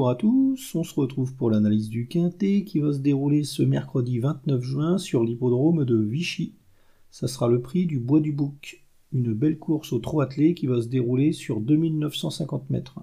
Bonjour 0.00 0.12
à 0.12 0.14
tous, 0.14 0.74
on 0.76 0.82
se 0.82 0.94
retrouve 0.94 1.34
pour 1.34 1.50
l'analyse 1.50 1.90
du 1.90 2.08
Quintet 2.08 2.64
qui 2.64 2.78
va 2.78 2.94
se 2.94 3.00
dérouler 3.00 3.44
ce 3.44 3.62
mercredi 3.62 4.18
29 4.18 4.62
juin 4.62 4.96
sur 4.96 5.22
l'hippodrome 5.22 5.84
de 5.84 5.94
Vichy. 5.94 6.54
Ça 7.10 7.28
sera 7.28 7.48
le 7.48 7.60
prix 7.60 7.84
du 7.84 7.98
Bois 7.98 8.20
du 8.20 8.32
Bouc, 8.32 8.86
une 9.12 9.34
belle 9.34 9.58
course 9.58 9.92
au 9.92 9.98
trot 9.98 10.22
attelé 10.22 10.54
qui 10.54 10.66
va 10.66 10.80
se 10.80 10.88
dérouler 10.88 11.32
sur 11.32 11.60
2950 11.60 12.70
mètres. 12.70 12.98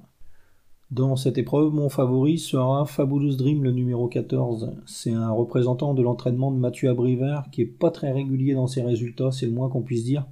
Dans 0.90 1.16
cette 1.16 1.38
épreuve, 1.38 1.72
mon 1.72 1.90
favori 1.90 2.40
sera 2.40 2.88
Fabulous 2.88 3.36
Dream, 3.36 3.64
le 3.64 3.74
numéro 3.74 4.08
14. 4.08 4.72
C'est 4.88 5.14
un 5.14 5.30
représentant 5.30 5.94
de 5.94 6.02
l'entraînement 6.02 6.52
de 6.52 6.58
Mathieu 6.58 6.90
Abrivard 6.90 7.52
qui 7.52 7.62
est 7.62 7.66
pas 7.66 7.92
très 7.92 8.12
régulier 8.12 8.56
dans 8.56 8.66
ses 8.66 8.82
résultats, 8.82 9.32
c'est 9.32 9.46
le 9.46 9.52
moins 9.52 9.70
qu'on 9.70 9.84
puisse 9.84 10.04
dire. 10.04 10.26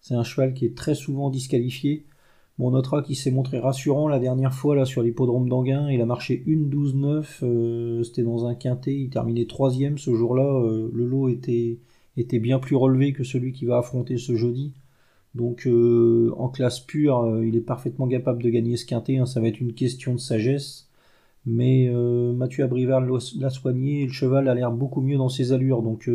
C'est 0.00 0.14
un 0.14 0.24
cheval 0.24 0.54
qui 0.54 0.64
est 0.64 0.74
très 0.74 0.94
souvent 0.94 1.28
disqualifié 1.28 2.06
on 2.58 2.70
notera 2.70 3.02
qu'il 3.02 3.16
s'est 3.16 3.30
montré 3.30 3.58
rassurant 3.58 4.08
la 4.08 4.18
dernière 4.18 4.54
fois 4.54 4.74
là 4.74 4.86
sur 4.86 5.02
l'hippodrome 5.02 5.48
d'Anguin. 5.48 5.90
Il 5.90 6.00
a 6.00 6.06
marché 6.06 6.42
1-12-9. 6.46 7.26
Euh, 7.42 8.02
c'était 8.02 8.22
dans 8.22 8.46
un 8.46 8.54
quintet. 8.54 8.94
Il 8.94 9.10
terminait 9.10 9.46
troisième 9.46 9.98
ce 9.98 10.14
jour-là. 10.14 10.62
Euh, 10.62 10.90
le 10.94 11.06
lot 11.06 11.28
était, 11.28 11.78
bien 12.38 12.58
plus 12.58 12.76
relevé 12.76 13.12
que 13.12 13.24
celui 13.24 13.52
qui 13.52 13.66
va 13.66 13.78
affronter 13.78 14.16
ce 14.16 14.36
jeudi. 14.36 14.72
Donc 15.34 15.66
euh, 15.66 16.32
en 16.38 16.48
classe 16.48 16.80
pure, 16.80 17.42
il 17.44 17.56
est 17.56 17.60
parfaitement 17.60 18.08
capable 18.08 18.42
de 18.42 18.48
gagner 18.48 18.78
ce 18.78 18.86
quintet. 18.86 19.18
Hein. 19.18 19.26
Ça 19.26 19.40
va 19.40 19.48
être 19.48 19.60
une 19.60 19.74
question 19.74 20.14
de 20.14 20.20
sagesse. 20.20 20.88
Mais 21.44 21.88
Mathieu 22.34 22.64
Abrivard 22.64 23.02
l'a 23.38 23.50
soigné 23.50 24.04
le 24.04 24.12
cheval 24.12 24.48
a 24.48 24.54
l'air 24.54 24.72
beaucoup 24.72 25.00
mieux 25.00 25.16
dans 25.16 25.28
ses 25.28 25.52
allures. 25.52 25.82
Donc 25.82 26.10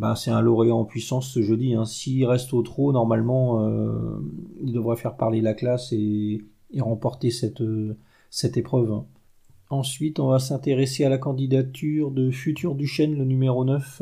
bah, 0.00 0.16
c'est 0.16 0.30
un 0.30 0.40
lauréat 0.40 0.74
en 0.74 0.86
puissance 0.86 1.30
ce 1.30 1.42
jeudi. 1.42 1.74
Hein. 1.74 1.84
S'il 1.84 2.24
reste 2.24 2.54
au 2.54 2.62
trot, 2.62 2.90
normalement, 2.90 3.66
euh, 3.66 4.18
il 4.62 4.72
devrait 4.72 4.96
faire 4.96 5.14
parler 5.14 5.42
la 5.42 5.52
classe 5.52 5.92
et, 5.92 6.40
remporter 6.78 7.30
cette, 7.30 7.60
euh, 7.60 7.98
épreuve. 8.54 8.92
Hein. 8.92 9.04
Ensuite, 9.68 10.18
on 10.18 10.28
va 10.28 10.38
s'intéresser 10.38 11.04
à 11.04 11.10
la 11.10 11.18
candidature 11.18 12.12
de 12.12 12.30
Futur 12.30 12.76
Duchesne, 12.76 13.14
le 13.14 13.26
numéro 13.26 13.62
9. 13.66 14.00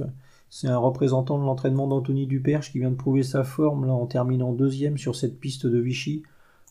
C'est 0.51 0.69
un 0.69 0.79
représentant 0.79 1.37
de 1.37 1.45
l'entraînement 1.45 1.89
d'Anthony 1.89 2.29
Duperche 2.29 2.71
qui 2.71 2.79
vient 2.79 2.93
de 2.93 2.97
prouver 2.97 3.25
sa 3.25 3.43
forme 3.43 3.91
en 3.91 4.07
terminant 4.07 4.53
deuxième 4.53 4.99
sur 4.99 5.17
cette 5.17 5.41
piste 5.41 5.67
de 5.67 5.79
Vichy. 5.79 6.23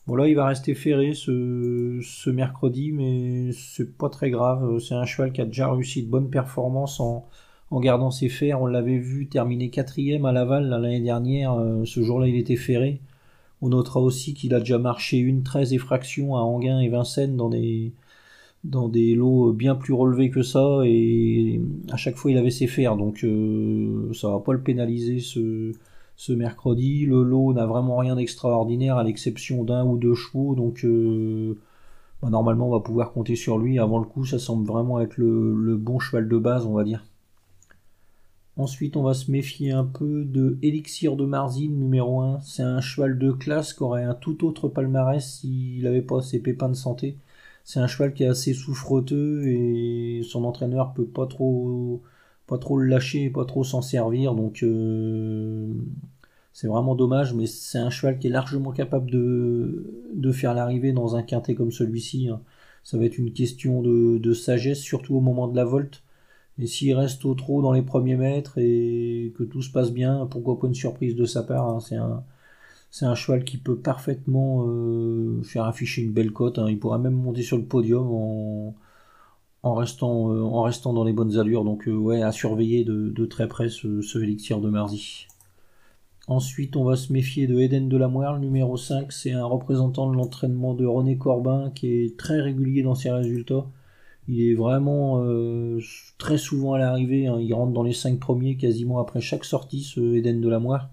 Bon 0.08 0.16
là, 0.16 0.30
il 0.30 0.36
va 0.36 0.45
rester 0.45 0.73
ferré 0.73 1.14
ce, 1.14 2.00
ce 2.02 2.30
mercredi, 2.30 2.94
mais 2.94 3.52
c'est 3.52 3.97
pas 3.97 4.08
très 4.08 4.30
grave. 4.30 4.80
C'est 4.80 4.95
un 4.95 5.03
cheval 5.03 5.34
qui 5.34 5.41
a 5.41 5.45
déjà 5.45 5.69
réussi 5.69 6.03
de 6.03 6.09
bonnes 6.09 6.30
performances 6.30 7.02
en, 7.02 7.28
en 7.72 7.80
gardant 7.80 8.12
ses 8.12 8.30
fers. 8.30 8.62
On 8.62 8.66
l'avait 8.66 8.98
vu 8.98 9.28
terminer 9.28 9.70
quatrième 9.70 10.26
à 10.26 10.32
Laval 10.32 10.70
l'année 10.70 11.02
dernière. 11.02 11.54
Euh, 11.54 11.86
ce 11.86 12.02
jour-là, 12.02 12.28
il 12.28 12.36
était 12.36 12.56
ferré. 12.56 13.02
On 13.62 13.70
notera 13.70 14.00
aussi 14.00 14.34
qu'il 14.34 14.54
a 14.54 14.59
déjà 14.59 14.78
marché 14.78 15.18
une 15.18 15.44
13 15.44 15.74
effractions 15.74 16.36
à 16.36 16.42
Anguin 16.42 16.80
et 16.80 16.90
Vincennes 16.90 17.36
dans 17.36 17.50
des, 17.50 19.16
lots 19.16 19.52
bien 19.54 19.76
plus 19.76 19.94
relevés 19.94 20.30
que 20.30 20.44
ça. 20.44 20.82
Et 20.86 21.62
à 21.92 21.98
chaque 21.98 22.18
fois, 22.18 22.32
il 22.32 22.38
avait 22.38 22.52
ses 22.52 22.68
fers. 22.68 22.96
Donc, 22.98 23.24
euh, 23.24 24.14
ça 24.14 24.30
va 24.30 24.40
pas 24.40 24.54
le 24.54 24.62
pénaliser 24.62 25.20
ce, 25.20 25.72
ce 26.16 26.34
mercredi. 26.34 27.06
Le 27.06 27.24
lot 27.24 27.54
n'a 27.54 27.66
vraiment 27.66 27.98
rien 27.98 28.16
d'extraordinaire 28.16 28.98
à 28.98 29.04
l'exception 29.04 29.64
d'un 29.64 29.86
ou 29.86 29.98
deux 29.98 30.16
chevaux. 30.16 30.56
Donc, 30.56 30.86
euh, 30.86 31.58
bah, 32.22 32.30
normalement, 32.30 32.68
on 32.68 32.72
va 32.72 32.80
pouvoir 32.81 33.12
compter 33.14 33.36
sur 33.36 33.58
lui. 33.58 33.80
Avant 33.80 34.00
le 34.00 34.06
coup, 34.06 34.26
ça 34.26 34.40
semble 34.40 34.68
vraiment 34.68 35.00
être 35.02 35.18
le 35.18 35.78
bon 35.78 36.00
cheval 36.00 36.28
de 36.28 36.38
base, 36.38 36.66
on 36.68 36.74
va 36.74 36.84
dire. 36.84 37.04
Ensuite, 38.58 38.97
on 38.97 39.03
va 39.03 39.13
se 39.13 39.30
méfier 39.30 39.72
un 39.72 39.83
peu 39.83 40.25
de 40.25 40.58
Elixir 40.63 41.16
de 41.16 41.25
Marzine 41.25 41.77
numéro 41.77 42.22
1. 42.22 42.41
C'est 42.41 42.63
un 42.63 42.81
cheval 42.81 43.19
de 43.19 43.31
classe 43.31 43.72
qui 43.73 43.83
aurait 43.83 44.03
un 44.03 44.16
tout 44.16 44.45
autre 44.45 44.67
palmarès 44.67 45.23
s'il 45.23 45.83
n'avait 45.83 46.02
pas 46.02 46.23
ses 46.23 46.39
pépins 46.39 46.69
de 46.69 46.73
santé. 46.73 47.17
C'est 47.63 47.80
un 47.80 47.88
cheval 47.88 48.13
qui 48.16 48.23
est 48.23 48.28
assez 48.28 48.53
souffreteux 48.53 49.47
et 49.47 50.23
son 50.23 50.44
entraîneur 50.44 50.94
peut 50.94 51.06
pas 51.06 51.28
trop, 51.28 52.01
pas 52.47 52.57
trop 52.57 52.78
le 52.79 52.88
lâcher 52.88 53.29
pas 53.29 53.46
trop 53.46 53.63
s'en 53.63 53.84
servir. 53.84 54.34
Donc 54.34 54.63
euh, 54.63 55.72
c'est 56.53 56.67
vraiment 56.67 56.96
dommage, 56.96 57.34
mais 57.35 57.46
c'est 57.46 57.78
un 57.78 57.91
cheval 57.91 58.17
qui 58.19 58.28
est 58.28 58.31
largement 58.31 58.72
capable 58.72 59.12
de, 59.12 60.31
faire 60.34 60.53
l'arrivée 60.56 60.94
dans 60.94 61.16
un 61.16 61.23
quintet 61.23 61.56
comme 61.56 61.72
celui-ci. 61.72 62.29
Hein. 62.29 62.41
Ça 62.84 62.97
va 62.97 63.06
être 63.06 63.17
une 63.19 63.34
question 63.34 63.81
de 63.84 64.34
sagesse, 64.34 64.79
surtout 64.79 65.16
au 65.16 65.22
moment 65.22 65.47
de 65.47 65.56
la 65.56 65.66
volte 65.66 66.03
et 66.59 66.68
s'il 66.68 66.94
reste 66.94 67.23
au 67.25 67.35
trot 67.35 67.62
dans 67.62 67.72
les 67.72 67.84
premiers 67.84 68.16
mètres 68.16 68.57
et 68.57 69.34
que 69.38 69.44
tout 69.44 69.62
se 69.62 69.72
passe 69.72 69.91
bien, 69.91 70.25
pourquoi 70.29 70.59
pas 70.59 70.68
une 70.68 70.73
surprise 70.73 71.16
de 71.16 71.25
sa 71.25 71.44
part 71.44 71.69
hein. 71.69 71.79
C'est 72.90 73.06
un, 73.06 73.16
cheval 73.16 73.44
qui 73.44 73.57
peut 73.57 73.78
parfaitement 73.78 74.66
euh, 74.67 75.44
faire 75.44 75.66
afficher 75.66 76.01
une 76.01 76.13
belle 76.13 76.31
cote. 76.31 76.57
Hein. 76.57 76.67
Il 76.69 76.79
pourra 76.79 76.97
même 76.97 77.13
monter 77.13 77.44
sur 77.44 77.57
le 77.57 77.66
podium 77.66 78.07
en, 78.07 78.75
euh, 79.66 79.69
restant 79.73 80.94
dans 80.94 81.03
les 81.03 81.13
bonnes 81.13 81.38
allures. 81.38 81.63
Donc 81.63 81.88
euh, 81.88 81.96
ouais, 81.96 82.22
à 82.23 82.31
surveiller 82.31 82.85
de, 82.85 83.25
très 83.25 83.47
près 83.47 83.69
ce, 83.69 84.01
ce, 84.01 84.19
élixir 84.19 84.62
de 84.62 84.69
Marzi. 84.69 85.28
Ensuite, 86.28 86.75
on 86.75 86.84
va 86.85 86.96
se 86.96 87.13
méfier 87.13 87.47
de 87.47 87.59
Eden 87.59 87.88
de 87.88 87.97
la 87.97 88.07
Moelle, 88.07 88.40
numéro 88.40 88.78
5. 88.78 89.12
C'est 89.12 89.31
un 89.31 89.46
représentant 89.46 90.09
de 90.09 90.16
l'entraînement 90.16 90.73
de 90.73 90.85
René 90.85 91.17
Corbin 91.17 91.72
qui 91.75 91.88
est 91.88 92.17
très 92.17 92.41
régulier 92.41 92.84
dans 92.84 92.96
ses 92.96 93.12
résultats. 93.12 93.66
Il 94.28 94.42
est 94.42 94.54
vraiment 94.56 95.24
euh, 95.24 95.80
très 96.18 96.38
souvent 96.38 96.74
à 96.74 96.80
l'arrivée. 96.80 97.28
Hein. 97.28 97.40
Il 97.40 97.54
rentre 97.54 97.72
dans 97.74 97.84
les 97.84 97.94
5 97.94 98.20
premiers 98.20 98.58
quasiment 98.58 99.00
après 99.00 99.22
chaque 99.22 99.46
sortie, 99.46 99.84
ce 99.84 100.16
Eden 100.16 100.42
de 100.42 100.50
la 100.50 100.60
Moire. 100.60 100.90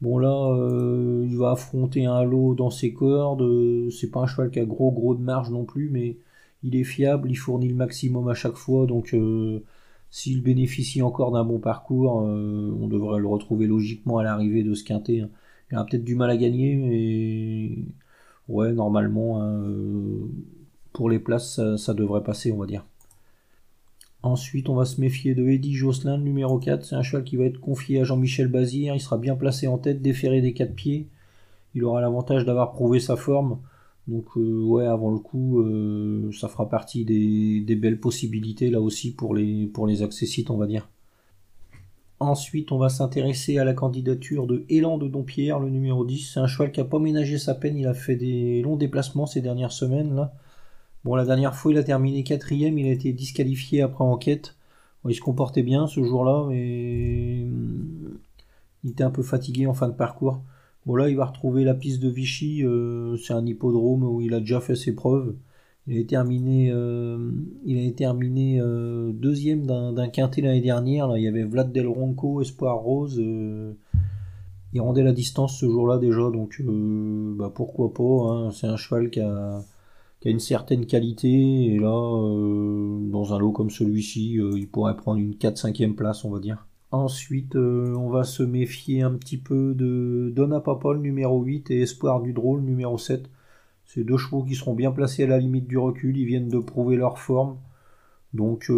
Bon 0.00 0.18
là, 0.18 0.54
euh, 0.54 1.26
il 1.28 1.36
va 1.36 1.52
affronter 1.52 2.06
un 2.06 2.24
lot 2.24 2.54
dans 2.54 2.70
ses 2.70 2.92
cordes. 2.94 3.90
C'est 3.90 4.10
pas 4.10 4.20
un 4.20 4.26
cheval 4.26 4.50
qui 4.50 4.60
a 4.60 4.64
gros 4.64 4.92
gros 4.92 5.14
de 5.14 5.22
marge 5.22 5.50
non 5.50 5.64
plus, 5.64 5.90
mais 5.90 6.18
il 6.62 6.76
est 6.76 6.84
fiable, 6.84 7.30
il 7.30 7.36
fournit 7.36 7.68
le 7.68 7.74
maximum 7.74 8.28
à 8.28 8.34
chaque 8.34 8.56
fois. 8.56 8.86
Donc 8.86 9.14
euh, 9.14 9.60
s'il 10.10 10.42
bénéficie 10.42 11.02
encore 11.02 11.32
d'un 11.32 11.44
bon 11.44 11.58
parcours, 11.58 12.16
on 12.16 12.88
devrait 12.88 13.20
le 13.20 13.26
retrouver 13.28 13.66
logiquement 13.66 14.18
à 14.18 14.24
l'arrivée 14.24 14.62
de 14.64 14.74
ce 14.74 14.84
quintet. 14.84 15.20
Hein. 15.20 15.30
Il 15.72 15.76
a 15.78 15.84
peut-être 15.84 16.04
du 16.04 16.16
mal 16.16 16.30
à 16.30 16.36
gagner, 16.36 16.76
mais 16.76 17.84
ouais, 18.48 18.72
normalement, 18.72 19.40
les 21.08 21.18
places, 21.18 21.60
ça, 21.76 21.94
devrait 21.94 22.22
passer, 22.22 22.52
on 22.52 22.58
va 22.58 22.66
dire. 22.66 22.84
Ensuite, 24.22 24.68
on 24.68 24.74
va 24.74 24.84
se 24.84 25.00
méfier 25.00 25.34
de 25.34 25.48
Eddie 25.48 25.74
Josselin, 25.74 26.18
le 26.18 26.24
numéro 26.24 26.58
4. 26.58 26.84
C'est 26.84 26.94
un 26.94 27.02
cheval 27.02 27.24
qui 27.24 27.36
va 27.36 27.44
être 27.44 27.58
confié 27.58 28.00
à 28.00 28.04
Jean-Michel 28.04 28.48
Bazir. 28.48 28.94
Il 28.94 29.00
sera 29.00 29.16
bien 29.16 29.34
placé 29.34 29.66
en 29.66 29.78
tête, 29.78 30.02
déféré 30.02 30.42
des 30.42 30.52
quatre 30.52 30.74
pieds. 30.74 31.08
Il 31.74 31.84
aura 31.84 32.00
l'avantage 32.00 32.44
d'avoir 32.44 32.72
prouvé 32.72 33.00
sa 33.00 33.16
forme. 33.16 33.58
Donc, 34.08 34.26
euh, 34.36 34.62
ouais, 34.64 34.86
avant 34.86 35.10
le 35.10 35.18
coup, 35.18 35.60
euh, 35.60 36.30
ça 36.32 36.48
fera 36.48 36.68
partie 36.68 37.04
des, 37.04 37.76
belles 37.76 38.00
possibilités 38.00 38.70
là 38.70 38.80
aussi 38.80 39.12
pour 39.12 39.34
les, 39.34 39.66
pour 39.66 39.86
les 39.86 40.02
accessites, 40.02 40.50
on 40.50 40.56
va 40.58 40.66
dire. 40.66 40.88
Ensuite, 42.18 42.72
on 42.72 42.76
va 42.76 42.90
s'intéresser 42.90 43.56
à 43.56 43.64
la 43.64 43.72
candidature 43.72 44.46
de 44.46 44.66
Élan 44.68 44.98
de 44.98 45.08
Dompierre, 45.08 45.58
le 45.58 45.70
numéro 45.70 46.04
10. 46.04 46.32
C'est 46.34 46.40
un 46.40 46.46
cheval 46.46 46.72
qui 46.72 46.80
n'a 46.80 46.86
pas 46.86 46.98
ménagé 46.98 47.38
sa 47.38 47.54
peine. 47.54 47.78
Il 47.78 47.86
a 47.86 47.94
fait 47.94 48.16
des 48.16 48.60
longs 48.60 48.76
déplacements 48.76 49.24
ces 49.24 49.40
dernières 49.40 49.72
semaines 49.72 50.14
là. 50.14 50.34
Bon, 51.04 51.14
la 51.14 51.24
dernière 51.24 51.54
fois, 51.54 51.72
il 51.72 51.78
a 51.78 51.82
terminé 51.82 52.22
quatrième, 52.24 52.78
il 52.78 52.86
a 52.86 52.92
été 52.92 53.12
disqualifié 53.12 53.80
après 53.82 54.04
enquête. 54.04 54.56
il 55.08 55.14
se 55.14 55.20
comportait 55.20 55.62
bien 55.62 55.86
ce 55.86 56.02
jour-là, 56.02 56.46
mais 56.48 57.44
hmm, 57.46 58.18
il 58.84 58.90
était 58.90 59.04
un 59.04 59.10
peu 59.10 59.22
fatigué 59.22 59.66
en 59.66 59.74
fin 59.74 59.88
de 59.88 59.94
parcours. 59.94 60.42
Bon, 60.86 60.96
là, 60.96 61.08
il 61.08 61.16
va 61.16 61.26
retrouver 61.26 61.64
la 61.64 61.74
piste 61.74 62.02
de 62.02 62.08
Vichy. 62.08 62.64
Euh, 62.64 63.16
c'est 63.16 63.32
un 63.32 63.44
hippodrome 63.46 64.04
où 64.04 64.20
il 64.20 64.34
a 64.34 64.40
déjà 64.40 64.60
fait 64.60 64.76
ses 64.76 64.94
preuves. 64.94 65.36
Il 65.86 65.98
a 65.98 66.04
terminé, 66.04 66.70
euh, 66.70 67.30
il 67.64 67.86
a 67.86 67.90
terminé 67.92 68.60
euh, 68.60 69.12
deuxième 69.12 69.66
d'un 69.66 70.08
quintet 70.08 70.42
l'année 70.42 70.60
dernière. 70.60 71.08
Là, 71.08 71.18
il 71.18 71.24
y 71.24 71.28
avait 71.28 71.44
Vlad 71.44 71.72
Del 71.72 71.88
Ronco, 71.88 72.42
Espoir 72.42 72.76
Rose. 72.76 73.18
il 74.72 74.80
rendait 74.80 75.02
la 75.02 75.12
distance 75.12 75.58
ce 75.58 75.66
jour-là 75.66 75.98
déjà, 75.98 76.30
donc 76.30 76.62
bah, 76.62 77.50
pourquoi 77.54 77.92
pas. 77.92 78.02
Hein. 78.02 78.50
C'est 78.52 78.66
un 78.66 78.76
cheval 78.76 79.10
qui 79.10 79.20
a, 79.20 79.62
qui 80.20 80.28
a 80.28 80.30
une 80.30 80.40
certaine 80.40 80.86
qualité, 80.86 81.28
et 81.28 81.78
là, 81.78 81.88
euh, 81.88 82.98
dans 83.10 83.32
un 83.34 83.38
lot 83.38 83.52
comme 83.52 83.70
celui-ci, 83.70 84.38
euh, 84.38 84.52
il 84.54 84.68
pourrait 84.68 84.96
prendre 84.96 85.18
une 85.18 85.34
4-5e 85.34 85.94
place, 85.94 86.24
on 86.24 86.30
va 86.30 86.40
dire. 86.40 86.66
Ensuite, 86.90 87.56
euh, 87.56 87.94
on 87.96 88.10
va 88.10 88.24
se 88.24 88.42
méfier 88.42 89.02
un 89.02 89.12
petit 89.12 89.38
peu 89.38 89.74
de 89.74 90.30
Donna 90.34 90.60
Papol 90.60 91.00
numéro 91.00 91.42
8 91.42 91.70
et 91.70 91.80
Espoir 91.82 92.20
du 92.20 92.32
Drôle 92.32 92.62
numéro 92.62 92.98
7. 92.98 93.30
Ces 93.86 94.04
deux 94.04 94.18
chevaux 94.18 94.42
qui 94.42 94.54
seront 94.54 94.74
bien 94.74 94.92
placés 94.92 95.24
à 95.24 95.26
la 95.26 95.38
limite 95.38 95.66
du 95.66 95.78
recul, 95.78 96.16
ils 96.16 96.26
viennent 96.26 96.48
de 96.48 96.58
prouver 96.58 96.96
leur 96.96 97.18
forme. 97.18 97.56
Donc 98.32 98.70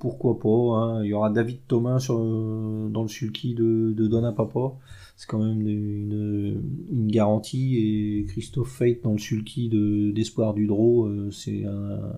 pourquoi 0.00 0.38
pas, 0.38 0.48
hein. 0.48 1.04
il 1.04 1.10
y 1.10 1.12
aura 1.12 1.30
David 1.30 1.60
Thomas 1.68 2.06
dans 2.08 3.02
le 3.02 3.08
sulky 3.08 3.54
de, 3.54 3.92
Donna 3.92 4.32
Papa 4.32 4.74
c'est 5.16 5.28
quand 5.28 5.38
même 5.38 5.66
une, 5.66 7.06
garantie. 7.08 7.76
Et 7.76 8.24
Christophe 8.26 8.70
Fate 8.70 9.02
dans 9.02 9.12
le 9.12 9.18
sulky 9.18 9.68
d'Espoir 10.14 10.54
du 10.54 10.66
Draw, 10.66 11.06
euh, 11.06 11.30
c'est 11.30 11.64
un, 11.64 12.16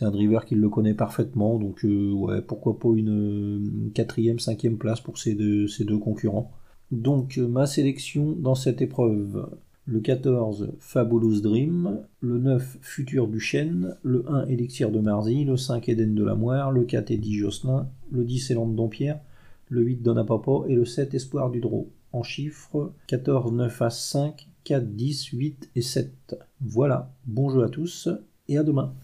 un 0.00 0.10
driver 0.10 0.44
qui 0.44 0.54
le 0.54 0.68
connaît 0.68 0.94
parfaitement. 0.94 1.58
Donc, 1.58 1.84
euh, 1.84 2.12
ouais, 2.12 2.42
pourquoi 2.42 2.78
pas 2.78 2.88
une, 2.94 3.90
quatrième, 3.94 4.38
cinquième 4.38 4.78
place 4.78 5.00
pour 5.00 5.18
ces 5.18 5.34
deux, 5.34 5.66
ces 5.66 5.84
deux 5.84 5.98
concurrents. 5.98 6.52
Donc, 6.90 7.38
ma 7.38 7.66
sélection 7.66 8.32
dans 8.32 8.54
cette 8.54 8.82
épreuve. 8.82 9.48
Le 9.86 10.00
14 10.00 10.74
Fabulous 10.78 11.40
Dream, 11.40 12.00
le 12.20 12.38
9 12.38 12.78
Futur 12.80 13.26
du 13.26 13.40
Chêne, 13.40 13.96
le 14.02 14.24
1 14.28 14.46
Élixir 14.46 14.90
de 14.90 15.00
Marzy, 15.00 15.44
le 15.44 15.56
5 15.56 15.88
Éden 15.88 16.14
de 16.14 16.24
la 16.24 16.34
Moire, 16.34 16.70
le 16.70 16.84
4 16.84 17.10
Eddie 17.10 17.38
Josselin, 17.38 17.88
le 18.10 18.24
10 18.24 18.52
Élan 18.52 18.66
de 18.66 18.76
Dompierre, 18.76 19.20
le 19.68 19.82
8 19.82 20.02
Donna 20.02 20.24
Papa 20.24 20.64
et 20.68 20.74
le 20.74 20.84
7 20.84 21.14
Espoir 21.14 21.50
du 21.50 21.60
Drô. 21.60 21.88
En 22.12 22.22
chiffres 22.22 22.92
14, 23.08 23.52
9 23.52 23.82
As 23.82 23.90
5, 23.90 24.48
4, 24.64 24.86
10, 24.86 25.24
8 25.26 25.70
et 25.74 25.82
7. 25.82 26.36
Voilà, 26.60 27.12
bon 27.26 27.50
jeu 27.50 27.64
à 27.64 27.68
tous 27.68 28.08
et 28.48 28.58
à 28.58 28.62
demain. 28.62 28.94